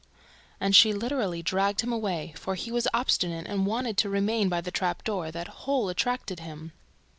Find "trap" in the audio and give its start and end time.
4.71-5.03